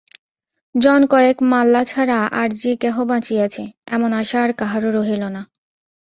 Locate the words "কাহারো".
4.53-4.89